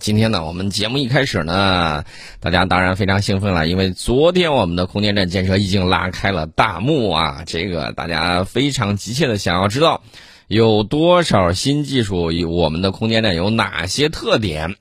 [0.00, 2.04] 今天呢，我们节目一开始呢，
[2.40, 7.42] 大家当然非常兴奋了，因为昨天我们的空间站建设已经拉开了大幕啊！
[7.46, 10.02] 这个大家非常急切的想要知道，
[10.48, 14.74] 有多少新技术，我们的空间站有哪些特点？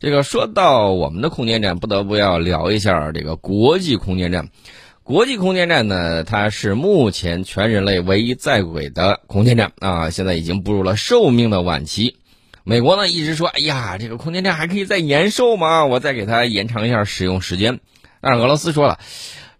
[0.00, 4.48] 这个说到我们的空间站，不得不要聊一下这个国际空间站。
[5.04, 12.16] 国际空间站呢，它是目前全人类唯一在轨的空间站啊，现在已经步入了寿命的晚期。
[12.66, 15.84] 美国呢一直说，哎呀，这个空间站还可以再延寿吗？
[15.84, 17.78] 我再给它延长一下使用时间。
[18.22, 18.98] 但是俄罗斯说了，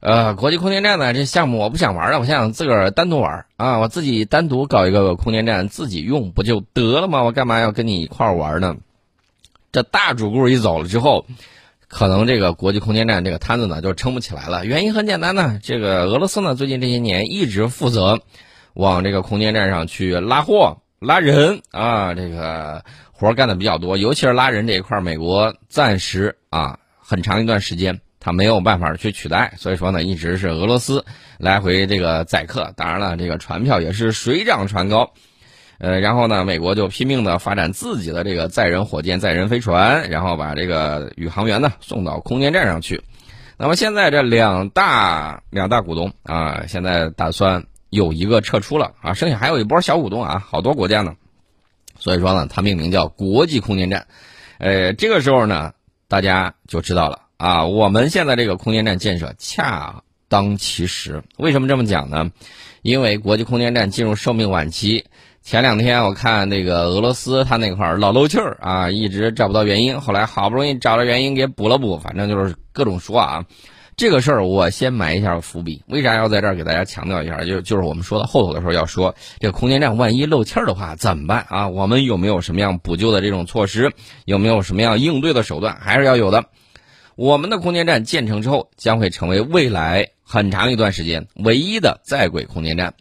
[0.00, 7.22] 呃，国际空间站呢这项目我不想玩了，我想自个儿单独玩啊，我自己单独搞一个空间站自己用不就得了吗？
[7.24, 8.76] 我干嘛要跟你一块玩呢？
[9.70, 11.26] 这大主顾一走了之后，
[11.88, 14.64] 可能这个国际空间站这个摊子呢就撑不起来了。
[14.64, 18.22] 原因很简单呢，这个俄罗斯呢最近这些年一直负责
[18.72, 20.78] 往这个空间站上去拉货。
[21.04, 31.04] 拉人啊，这个活干的比较多，尤其是拉人这一块，美国暂时啊很长一段时间他没有办法去取代，所以说呢，一直是俄罗斯
[31.38, 35.12] 来回这个载客，当然了，这个船票也是水涨船高，
[35.78, 43.02] 呃，然后呢，美国就拼命的发展自己的这个载人火箭、载人飞船，然后把这个宇航员呢送到空间站上去。
[43.58, 47.64] 那么现在这两大两大股东啊，现在打算。
[47.94, 51.14] 有一个撤出了啊，剩下还有一波小股东啊，好多国家呢，
[51.96, 54.08] 所以说呢，它命名叫国际空间站。
[54.58, 55.72] 呃，这个时候呢，
[56.08, 61.22] 大家就知道了啊，我们现在这个空间站建设恰当其时。
[61.38, 62.32] 为什么这么讲呢？
[62.82, 65.04] 因为国际空间站进入寿命晚期。
[65.42, 73.44] 前两天我看那个俄罗斯，他那块老漏气儿啊，一直找不到原因，后来好不容易找到原因给补了补，反正就是各种说啊。
[73.96, 77.44] 这个事儿我先埋一下伏笔，为啥要在这儿给大家强调一下？
[77.44, 81.68] 就就是我们说到后头的时候要说，这空间站万一漏气儿的话怎么办啊？
[81.68, 83.92] 我们有没有什么样补救的这种措施？
[84.24, 85.76] 有没有什么样应对的手段？
[85.80, 86.46] 还是要有的。
[87.14, 92.94] 我们的空间站建成之后，将会成为未来很长一段时间唯一的在轨空间站。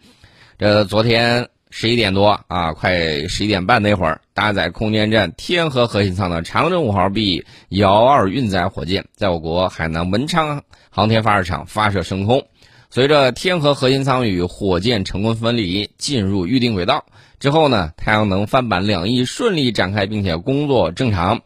[0.60, 1.50] 这昨天。
[1.76, 10.62] 十一点多啊，快十一点半那会儿，搭载空间站天河核心舱的长征五号 B 遥二运载火箭，在我国海南文昌
[10.92, 12.46] 航天发射场发射升空。
[12.92, 17.06] 随着天河核心舱与火箭成功分离，进入预定轨道
[17.40, 21.42] 之后呢，太阳能帆板两翼顺利展开，并且工作正常。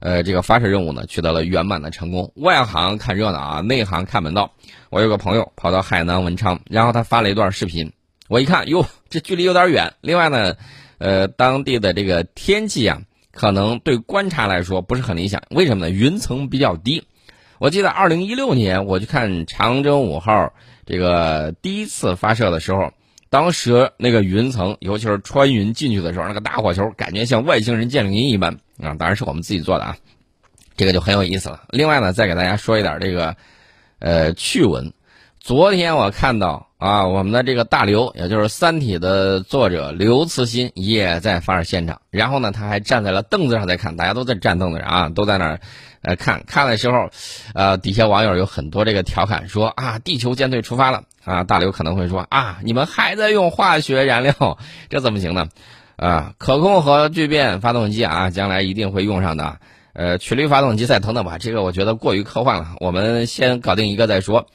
[0.00, 2.32] 呃，这个发射任务呢，取得了圆满的成功。
[2.34, 4.50] 外行看热闹啊，内行看门道。
[4.90, 7.92] 我有个朋友跑到海南文昌，然后他发了一段视频。
[8.32, 9.92] 我一看，哟，这距离有点远。
[10.00, 10.56] 另外呢，
[10.96, 15.42] 呃，当地的这个天气啊，可能对观察来说不是很理想。
[15.50, 15.90] 为什么呢？
[15.90, 17.04] 云层比较低。
[17.58, 20.54] 我记得二零一六年我去看长征五号
[20.86, 22.94] 这个第一次发射的时候，
[23.28, 28.94] 当时那个云层，尤其是穿云进去的时候，那个大火球感觉像外星人降临一般啊。
[28.94, 29.96] 当然是我们自己做的啊，
[30.78, 31.64] 这个就很有意思了。
[31.68, 33.36] 另外呢，再给大家说一点这个
[33.98, 34.94] 呃趣闻。
[35.38, 42.00] 昨天我看到啊，我们的这个大刘，也就是《三体》的作者刘慈欣也在发射现场。
[42.10, 45.60] 然后呢，他还站在了凳子上在看，大家都在站凳子上啊，都在那儿，
[46.00, 47.10] 呃，看看的时候，
[47.54, 51.44] 呃，底下网友有很多这个调侃说啊，地球舰队出发了啊。
[51.44, 54.58] 大刘可能会说啊，你们还在用化学燃料，
[54.90, 55.50] 这怎么行呢？
[55.94, 59.58] 啊，可控核聚变发动机啊，将来一定会用上的。
[59.92, 64.48] 呃，曲率发动机再等等吧，这个我觉得过于科幻了，我们先搞定一个再说。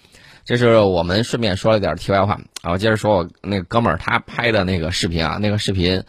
[0.47, 6.01] 这是我们顺便说了点题外话啊，我接着说，我那个哥们儿他拍的那个视频啊，那个视频，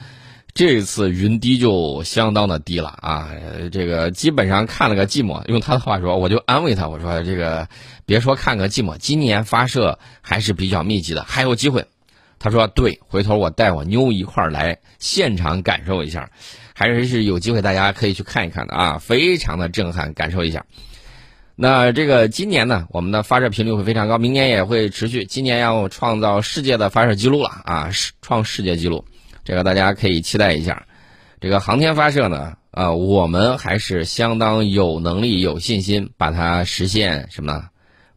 [0.55, 3.31] 这一次云低就相当的低了啊，
[3.73, 5.45] 这个基本上看了个寂寞。
[5.49, 7.69] 用他的话说，我就安慰他，我说这个
[8.07, 11.87] 别说看个寂寞，今年发射还是比较密集的，还有机会。
[12.39, 16.31] 他说对，回头我带我妞一块儿来现场感受一下，
[16.75, 20.65] 还是有机会，大家可以去看一看的啊，非常的震撼，感受一下。
[21.61, 25.25] 那这个今年呢，我们的发射频率会非常高，明年也会持续。
[25.25, 27.91] 今年要创造世界的发射记录了啊，
[28.23, 29.05] 创世界纪录，
[29.43, 30.87] 这个大家可以期待一下。
[31.41, 37.65] 这个航天发射呢，呃，我们还是相当有能力、有信心把它实现什么？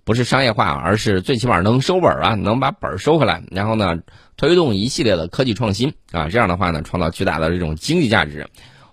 [0.03, 3.41] 不是商业化，而是最起码能收本啊，能把本收回来。
[3.49, 3.97] 然后呢，
[4.37, 8.47] 推动一系列的科技创新啊，这样的话呢，创造巨大的这种经济价值。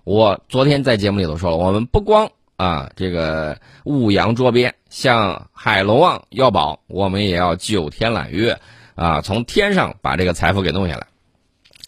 [0.05, 2.31] 我昨天在节目里头说了，我们不光。
[2.59, 8.59] 啊，这个五洋捉鳖，向海龙王要宝，我们也要九天揽月，
[8.97, 11.07] 啊，从天上把这个财富给弄下来。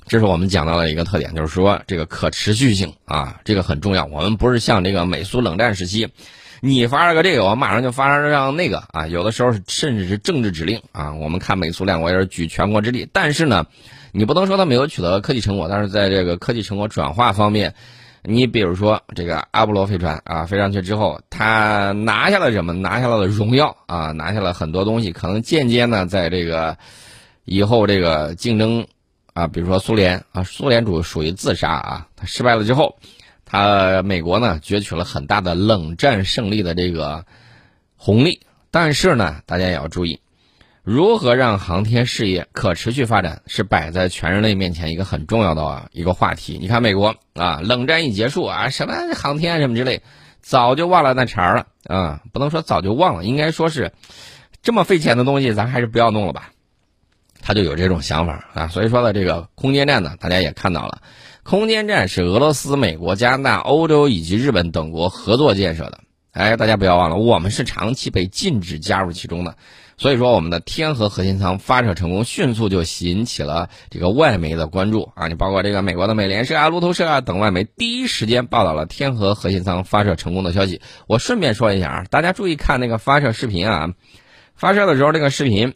[0.06, 4.04] 这是我们讲到的一个特点，就是说这个可持续性啊，这个很重要。
[4.04, 6.08] 我们不是像这个美苏冷战时期，
[6.60, 11.14] 你发了个这个，我马上就发上那个啊，有的时候甚至是政治指令啊。
[11.14, 13.66] 我们看美苏两国也是举全国之力，但是呢，
[14.12, 17.74] 你不能说他没有取得科技成果，但是在这个科技成果转化方面。
[18.22, 22.72] 你比如说这个阿波罗飞船啊，飞上去之后，它拿下了什么？
[22.72, 26.76] 拿下了荣耀啊，拿下了很多东西，可能间接呢，在这个
[27.44, 28.86] 以后这个竞争
[29.32, 32.98] 啊，比如说苏联啊，苏联主属于自杀啊，它失败了之后，
[33.46, 37.24] 它美国呢攫取了很大的冷战胜利的这个
[37.96, 38.40] 红利，
[38.70, 40.20] 但是呢，大家也要注意。
[40.82, 46.58] 如何让航天事业可持续发展，是摆在全人类面前一个很重要的一个话题。
[46.58, 50.02] 你看美国啊，冷战一结束啊，什么航天什么之类，
[50.40, 52.22] 早就忘了那茬了啊。
[52.32, 53.92] 不能说早就忘了，应该说是
[54.62, 56.50] 这么费钱的东西，咱还是不要弄了吧。
[57.42, 58.68] 他就有这种想法啊。
[58.68, 61.02] 所以说呢，这个空间站呢，大家也看到了，
[61.42, 66.00] 空间站是俄罗斯、美国、加拿大、欧洲以及日本等国合作建设的。
[66.32, 69.56] 哎，大家不要忘了，我们是长期被禁止加入其中的。
[70.00, 75.28] 所以说，我们的天河核心舱发射成功，迅速就引起了这个外媒的关注啊！
[75.28, 80.80] 你包括这个美国的美联社啊、路透社啊等外媒，第一时间报道了天河核心舱发射成功的消息。
[81.06, 83.90] 我顺便说一下啊，大家注意看那个发射视频啊，
[84.54, 85.74] 发射的时候这个视频，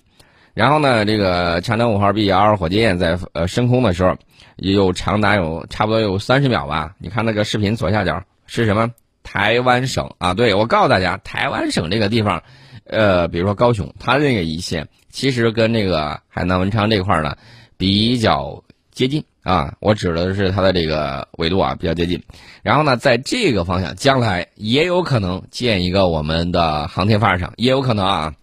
[0.55, 4.17] 然后呢，这个长征五号 B 幺二火箭在呃升空的时候，
[4.57, 6.95] 有长达有差不多有三十秒吧？
[6.99, 8.91] 你看那个视频左下角是什么？
[9.23, 12.43] 台湾省啊，对我告诉大家，台湾省这个地方。
[12.85, 17.37] 呃，比如说高雄，它那个一线其实跟那个海南文昌这块呢
[17.77, 19.75] 比较接近啊。
[19.81, 22.23] 我指的是它的这个纬度啊比较接近。
[22.63, 28.35] 然后呢，在这个方向，将来也有可能建一个我们的航天发射场，也有可能啊。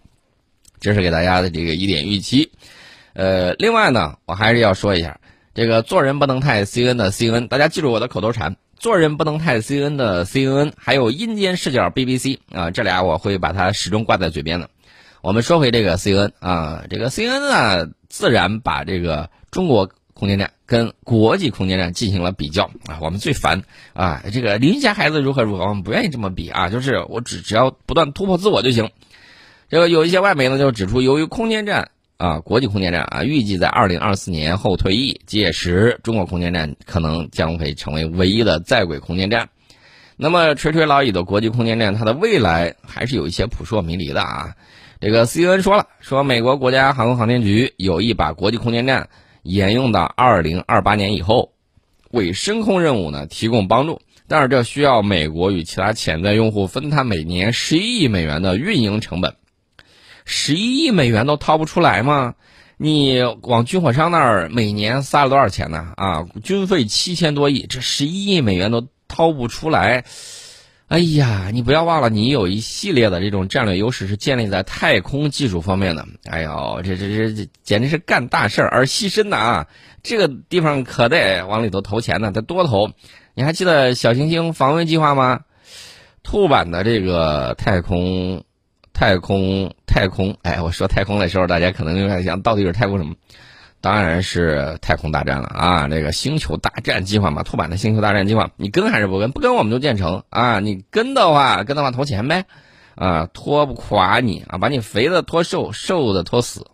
[0.80, 2.50] 这是给大家的这个一点预期。
[3.12, 5.20] 呃，另外呢，我还是要说一下，
[5.54, 8.56] 这个做人不能太 C N 的 C N，大家记住我的口头禅。
[8.78, 14.70] 做人不能太 C N 的 C N，还有阴间视角 B B C 啊，这俩我会把它始终挂在嘴边的。
[15.20, 22.98] 我们说回这个 C N 啊，这个 C N 呢，自然把这个中国空间站跟国际空间站进行了比较啊。
[23.02, 23.62] 我们最烦
[23.92, 28.90] 啊，这个邻家孩子如何如何，我们不愿意这么比啊，就是我只只要不断突破自我就行。
[29.68, 31.91] 这个有一些外媒呢就指出，由于空间站。
[32.22, 39.48] 啊，国际空间站啊，预计在二零二四年后退役，届时中国空间站可能将会成为唯一的在轨空间站。
[40.16, 44.54] 那么垂垂老矣的国际空间站，它的未来还是有一些扑朔迷离的啊。
[45.00, 49.08] 这个 CNN 说了，说美国国家航空航天局有意把国际空间站
[49.42, 51.50] 沿用到二零二八年以后，
[52.12, 59.34] 为深空任务呢提供帮助，但是这需要美国与其他潜在用户分摊每年十一亿美元的运营成本。
[60.24, 62.34] 十一亿美元都掏不出来吗？
[62.76, 65.92] 你往军火商那儿每年撒了多少钱呢？
[65.96, 70.04] 啊，军费七千多亿，这十一亿美元都掏不出来。
[70.88, 76.06] 哎呀，你不要忘了，你有一系列的这种战略优势是建立在太空技术方面的。
[76.24, 79.68] 哎呦，这这这这简直是干大事而牺牲的啊！
[80.02, 82.90] 这个地方可得往里头投钱呢，得多投。
[83.34, 85.40] 你还记得小行星防卫计划吗？
[86.22, 88.44] 兔版的这个太空。
[88.92, 93.14] 太空，太空，哎，我说太空的时候，大家可能就在想，到底是太空什么？
[93.80, 95.88] 当然是太空大战了啊！
[95.88, 99.32] 这个星球大战计划嘛，拓版的星球大战计划，你跟还是不跟？
[99.32, 100.60] 不跟我们就建成啊！
[100.60, 102.44] 你跟的话，跟的话投钱呗，
[102.94, 106.64] 啊，拖不垮你啊，把你肥的拖瘦，瘦的拖死，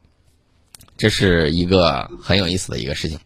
[0.98, 3.18] 这是一个很有意思的一个事情。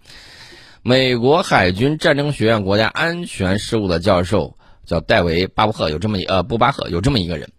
[0.82, 7.50] 美国海军战争学院国家安全事务的教授叫戴维·巴布赫，有这么一呃布巴赫有这么一个人。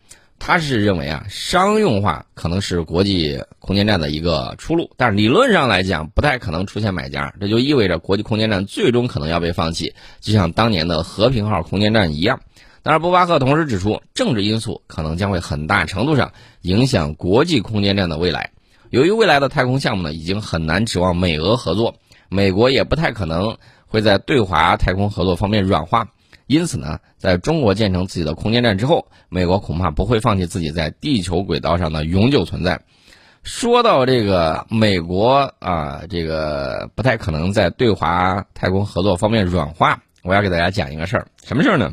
[0.45, 7.33] 他是认为啊，商用化可能是国际空间站的一个出路，但是理论上来讲，不太可能出现买家。
[7.39, 12.41] 这就意味着国际空间站最终可能要被放弃，就像当年的和平号空间站一样。
[12.81, 18.51] 但是，布巴赫同时指出，政治因素可能将会很大程度上影响国际空间站的未来。
[18.89, 21.95] 由于未来的太空项目呢，已经很难指望美俄合作，
[22.27, 23.55] 美国也不太可能
[23.87, 26.09] 会在对华太空合作方面软化。
[26.47, 32.81] 因此呢，在中国建成自己的空间站之后，美国恐怕不会放弃自己在地球轨道上的永久存在。
[33.43, 40.01] 说到这个美国啊，这个不太可能在对华太空合作方面软化。
[40.21, 41.91] 我要给大家讲一个事儿，什么事儿呢？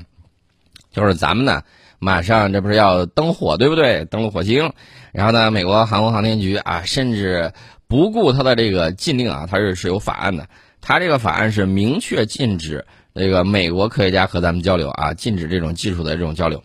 [0.92, 1.62] 就是咱们呢，
[1.98, 4.04] 马上这不是要登火，对不对？
[4.04, 4.72] 登陆火星，
[5.12, 7.52] 然后呢，美国航空航天局啊，甚至
[7.88, 10.48] 不顾他的这个禁令啊，他是是有法案的，
[10.80, 12.86] 他这个法案是明确禁止。
[13.14, 16.62] 这个美国科学家和咱们交流啊，禁止这种技术的这种交流。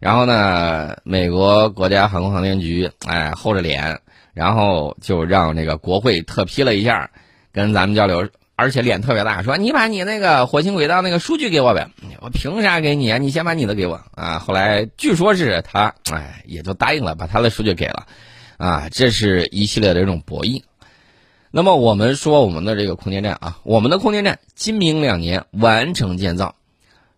[0.00, 4.00] 然后呢，美国国家航空航天局哎厚着脸，
[4.32, 7.10] 然后就让这个国会特批了一下，
[7.52, 11.88] 跟咱们交流，而且脸特别大，说你把你那个火星轨道那个数据给我呗，
[12.20, 13.18] 我凭啥给你啊？
[13.18, 14.38] 你先把你的给我啊。
[14.38, 18.06] 后来据说是他哎也就答应了，把他的数据给了，
[18.56, 20.62] 啊，这是一系列的这种博弈。
[21.50, 26.56] 那么我们说我们的这个空间站啊，我们的空间站今明两年完成建造，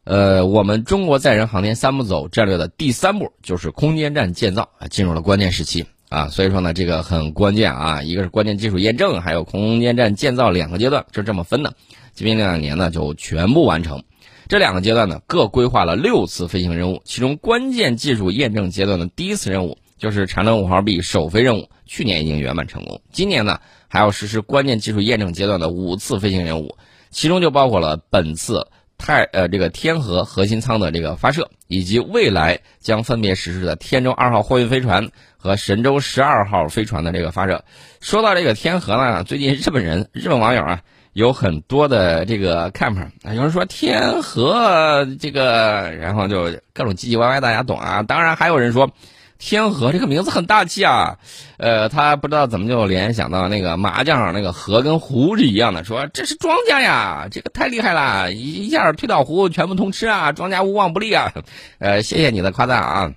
[0.05, 6.29] 呃，我们中国载人航天三步走战略的第三步就是空间站建造啊，进入了关键时期啊。
[6.29, 11.75] 所以说呢，这个很关键啊，一个是关键技术验证，还有空间站建造两个阶段就这么分的。
[12.13, 14.05] 今明两年呢就全部完成。
[14.47, 23.03] 这两个阶段呢，各规划了六次飞行任务，其中关键技术验证阶段的第一次任务就是长征五号 B 首飞任务，去年已经圆满成功。
[23.13, 26.79] 今年呢，还要实施关键技术验证阶段的五次飞行任务，
[27.11, 28.67] 其中就包括了本次
[28.97, 37.63] 太呃这个天河核心舱的这个发射，以及未来将分别实施的天舟二号货运飞船和神舟十二号飞船的这个发射。
[38.01, 40.81] 说到这个天河呢，最近日本人日本网友啊。
[41.13, 48.05] 有很多的这个看法啊，有人说天河这个，然后就各种唧唧歪歪，大家懂啊。
[48.05, 48.93] 当然还有人说，
[49.41, 51.19] 天河这个名字很大气啊，
[51.57, 61.33] 呃，他不知道怎么就联想到那个麻将上那个河跟湖是一样的，说这是庄家呀，这个太厉害了，一一下推倒湖全部通吃啊，庄家无往不利啊。
[61.81, 63.13] 呃，谢谢你的夸赞啊。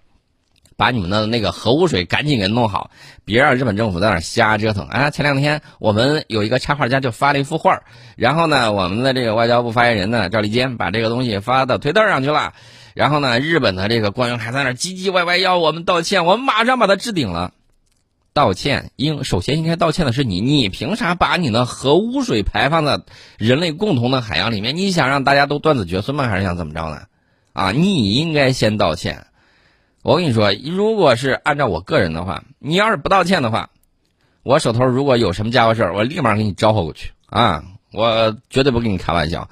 [0.76, 2.90] 把你们的那个核污水赶紧给弄好，
[3.26, 5.12] 别让日本政府在那瞎折腾啊！
[5.12, 7.84] 前两天我们有一个插画家就发了一幅画，
[8.18, 12.54] 然后呢，我们的这个外交部发言人呢赵立坚把这个东西发到推特上去了，
[12.94, 17.54] 然后呢，日本的这个官员还在那唧唧歪歪要我们道歉，我们马上把他置顶了。
[18.34, 23.02] 道歉应首先应该道歉的是你，你凭啥把你的核污水排放在
[23.38, 24.76] 人类共同的海洋里面？
[24.76, 26.28] 你想让大家都断子绝孙吗？
[26.28, 27.04] 还是想怎么着呢？
[27.54, 29.28] 啊，你应该先道歉。
[30.02, 33.70] 我跟你说，如果是按照我个人的话，你要是不道歉的话，
[34.42, 37.64] 我手头如果有什么家伙事儿，我立马给你招呼过去啊！
[37.92, 39.48] 我绝对不跟你开玩笑。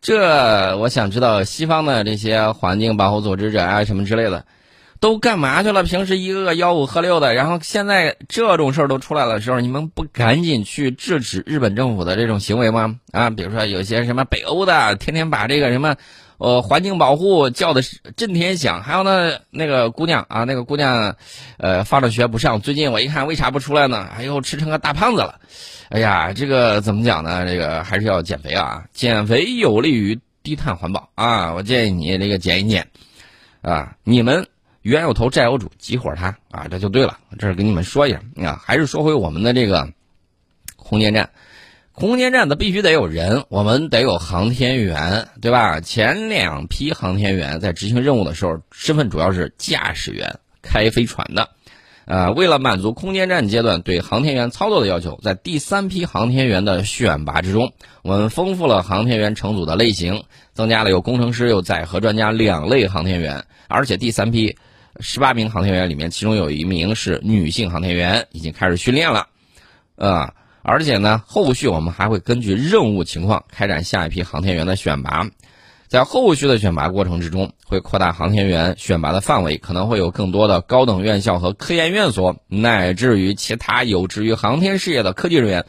[0.00, 4.44] 这我想知道，西方的这些环境保护组织者啊，什么之类的，
[5.00, 5.82] 都干嘛去了？
[5.82, 12.96] 平时一个个吆五喝六的，然后现在这种事儿都出来的时候，你们不赶紧去制止日本政府的这种行为吗？
[13.12, 15.96] 啊，比如说有些什么北欧的，天天把这个什么。
[16.38, 21.16] 呃，环境保护叫的是震天响，还有呢，那个姑娘啊，那个姑娘，
[21.56, 24.06] 呃，放了学不上，最近我一看，为啥不出来呢？
[24.14, 25.40] 哎呦，吃成个大胖子了，
[25.88, 27.46] 哎呀，这个怎么讲呢？
[27.46, 31.08] 这个还是要减肥啊，减肥有利于低碳环保。
[31.14, 32.86] 啊，我建议你这个减一减，
[33.62, 34.46] 啊，你们
[34.82, 36.36] 冤有头债有主，急火他？
[36.50, 39.88] 啊，这就对了，这是跟你们说一下啊，还是说回我们的这个
[40.76, 41.30] 空间站。
[41.96, 45.80] 空间站的必须得有人，我们得有航天员，对吧？
[45.80, 51.48] 前两批航天员在执行任务的时候，身份主要是驾驶员，开飞船的。
[52.04, 57.72] 呃，为了满足空间站阶段对航天员操作的要求，在第三批航天员的选拔之中，
[58.02, 64.58] 我们丰富了航天员乘组的类型，增加了有工程师、有载荷专家两类航天员，而且第三批
[65.00, 69.28] 十八名航天员里面，其中有一名是女性航天员，已经开始训练了，
[69.96, 70.34] 啊。
[70.68, 75.28] 而且呢，后续我们还会根据任务情况开展下一批航天员的选拔，
[75.86, 85.66] 在后续的选拔过程之中，会扩大航天员选拔的范围，可能会有更多的高等院校和科研院所，乃至于其他有志于航天事业的科技人员，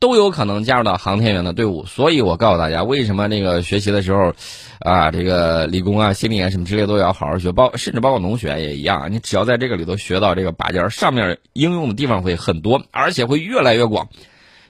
[0.00, 1.86] 都有可能加入到航天员的队伍。
[1.86, 4.34] 所以我告诉大家，为什么那个学习的时候，
[4.80, 14.08] 啊，这个理工啊、心理啊什么之类都要好好学，包甚至包括农学也一样，你只要在这个里头学到这个把件，上面应用的地方会很多，而且会越来越广。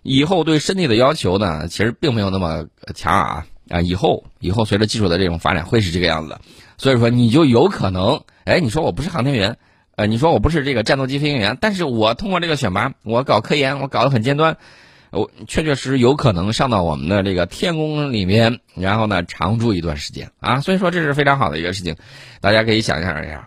[0.03, 3.81] 以后对身体的要求呢，其实并没有那么强啊啊！
[3.81, 6.41] 以后以后随着技术的这种发展，会是这个样子的。
[6.79, 9.59] 所以说，你就有可能，哎，你说我不是航天员，
[9.97, 14.57] 呃，你说我不是这个战斗机飞行员，但是我通过这个选拔，我搞科研，我搞得很尖端，
[15.11, 20.61] 我确确实实有可能上到我们的这个天宫里面，然后呢常驻一段时间啊。
[20.61, 21.95] 所以说，这是非常好的一个事情，
[22.41, 23.47] 大家可以想象一下，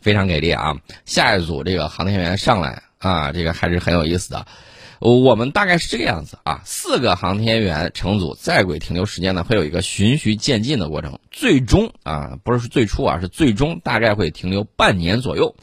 [0.00, 0.76] 非常给力啊！
[1.04, 4.44] 下一组这个航天员上来啊，这个还是很有意思的。
[5.12, 15.56] 我们大概是这个样子啊，四个航天员乘组在轨停留时间呢，会有一个循序渐进的过程，最终啊，不是最初啊，是最终大概会停留半年左右。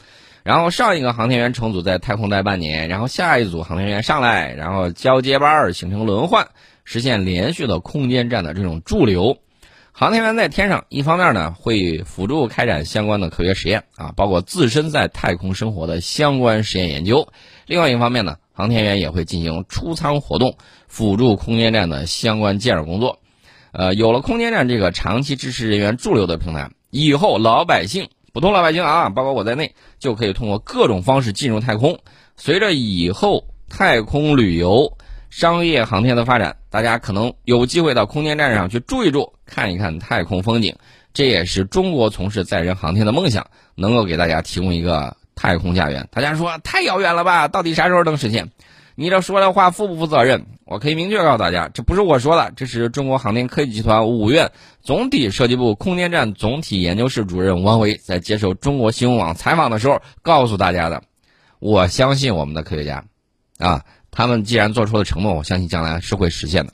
[0.44, 6.46] 然后上一个航天员乘组在太空待半年，然后下一组航天员上来，然后交接班儿形成轮换，
[6.84, 9.38] 实现连续的空间站的这种驻留。
[9.90, 17.26] 航天员在天上，一方面呢会辅助开展相关的科学实验啊，包括自身在太空生活的相关实验研究；
[17.66, 18.36] 另外一方面呢。
[18.52, 20.56] 航天员也会进行出舱活动，
[20.86, 23.18] 辅助空间站的相关建设工作。
[23.72, 31.98] 呃，有了空间站这个长期支持人员驻留的平台，以后老百姓，普通老百姓啊，包括我在内，就可以通过各种方式进入太空。
[32.36, 34.98] 随着以后太空旅游、
[35.30, 40.76] 商业航天的发展，大家可能有机会到空间站上去住一住，看一看太空风景。
[41.14, 45.16] 这也是中国从事载人航天的梦想，能够给大家提供一个。
[45.42, 47.48] 太空家园，大家说太遥远了吧？
[47.48, 48.52] 到底啥时候能实现？
[48.94, 50.46] 你这说的话负不负责任？
[50.64, 61.02] 我可以明确告诉大家，这不是我说的，这是中国航天科技集团五院总体设计部空间站总体研究室主任王维在接受中国新闻网采访的时候告诉大家的。
[61.58, 63.04] 我相信我们的科学家，
[63.58, 63.82] 啊，
[64.12, 66.72] 他们既然做出了承诺，我相信将来是会实现的。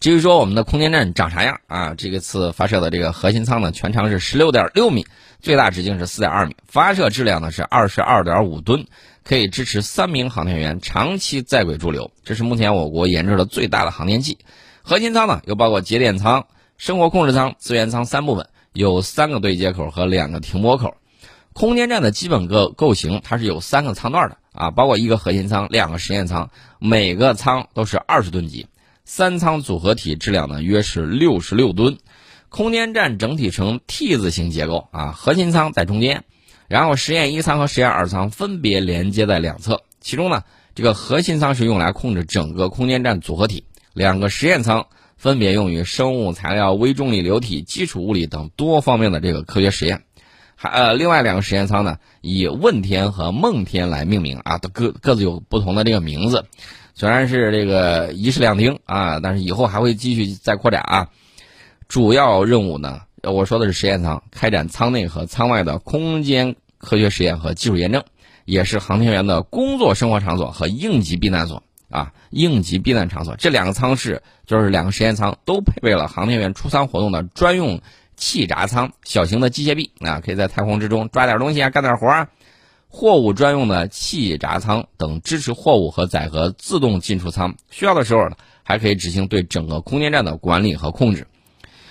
[0.00, 1.94] 至于说我们的空间站长啥样啊？
[1.94, 5.06] 这个次发射的这个核心舱呢，全长是十六点六米，
[5.44, 8.86] 最大直径是四点二米，发射质量呢是二十二点五吨，
[9.24, 12.10] 可以支持三名航天员长期在轨驻留。
[12.24, 14.38] 这是目前我国研制的最大的航天器。
[14.80, 16.46] 核心舱呢，又包括节点舱、
[16.78, 20.96] 生活控制舱、资源舱三部分，有三个对接口和两个停泊口。
[21.52, 26.48] 空间站的基本构构型，它是有三个舱段的啊，包括一个核心舱、两个实验舱，
[26.78, 28.66] 每个舱都是二十吨级，
[29.04, 31.98] 三舱组合体质量呢约是六十六吨。
[32.54, 36.22] 空间站整体呈 T 字形结构啊，核心舱在中间，
[36.68, 39.82] 然后实验一舱和实验二舱分别连接在两侧。
[40.00, 50.04] 其中呢，这个核心舱是用来控制整个空间站组合体，两个实验舱分别用于生物材料、微重力流体、基础物理等多方面的这个科学实验。
[50.54, 56.44] 还呃，另外两个实验舱呢，以问天和梦天来命名啊，都各各自有不同的这个名字。
[56.94, 61.08] 虽然是这个一室两厅啊，但是以后还会继续再扩展啊。
[61.88, 68.02] 主要任务呢，我说的是实验舱，开展舱内和舱外的空间科学实验和技术验证，
[68.44, 73.36] 也是航天员的工作生活场所和应急避难所啊，应急避难场所。
[73.36, 77.80] 这两个舱室就是两个实验舱，都配备了航天员出舱活动的专用。
[78.16, 82.28] 气闸舱小型的机械臂啊，可以在太空之中抓点东西啊，干点活啊。
[82.88, 91.26] 货物专用的气闸舱等支持货物和载荷自动进出舱，需要的时候呢，还可以执行对整个空间站的管理和控制。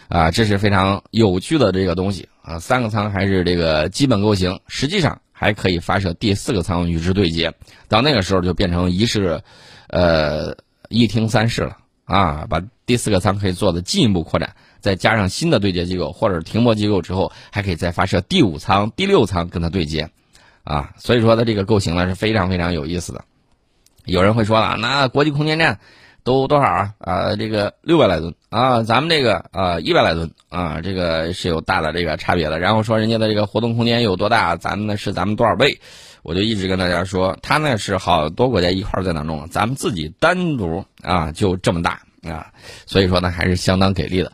[0.08, 2.60] 啊，这是非常有趣的这个东西啊。
[2.60, 7.54] 三个舱还是这个基本构型，实际上还可以发射第四个舱与之对接。
[7.88, 9.42] 到那个时候就变成一室，
[9.88, 10.56] 呃，
[10.90, 12.46] 一厅三室了啊。
[12.50, 14.56] 把第四个舱可以做的进一步扩展。
[14.82, 20.10] 再加上新的对接机构或者停泊机构之后，还可以再发射第五舱、第六舱跟它对接，
[20.66, 23.24] 啊，所以说它这个构型呢是非常非常有意思的。
[24.04, 25.80] 有人会说了，那国际空间站
[26.24, 26.94] 都多少啊？
[27.00, 32.60] 啊，这个六百来吨啊，咱们这个啊一百来吨啊，这个是有大的这个差别的。
[32.60, 35.80] 然后说人家的这个活动空间有多大，咱们呢是咱们多少倍？
[36.22, 42.48] 我就一直跟大家说，他那是好多国家一块在那弄，咱们自己单独啊就这么大啊，
[42.86, 44.32] 所以说呢还是相当给力的。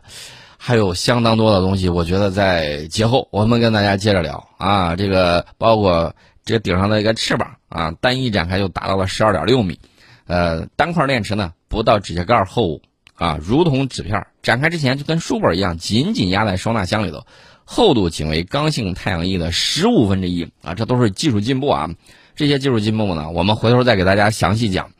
[0.62, 4.94] 还有相当多的东西，我觉得在节后我们跟大家接着聊啊。
[4.94, 9.80] 这个包括这个顶上的一个翅膀啊，单一展开就达到了十二点六米，
[10.30, 12.80] 呃，单块电池呢不到指甲盖厚
[13.14, 17.26] 啊，如同纸片，展开之前就跟书本一样，紧紧压在收纳箱里头，
[17.64, 21.90] 厚度仅为刚性太阳翼的十五分之一啊，这都是技术进步啊。
[22.36, 24.90] 这些技术进步呢，我们回头再给大家详细讲。